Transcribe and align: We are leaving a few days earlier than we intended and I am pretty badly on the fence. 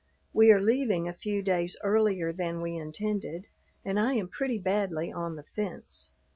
We 0.33 0.51
are 0.51 0.59
leaving 0.59 1.07
a 1.07 1.13
few 1.13 1.43
days 1.43 1.77
earlier 1.83 2.33
than 2.33 2.59
we 2.59 2.75
intended 2.75 3.49
and 3.85 3.99
I 3.99 4.13
am 4.15 4.29
pretty 4.29 4.57
badly 4.57 5.11
on 5.11 5.35
the 5.35 5.43
fence. 5.43 6.11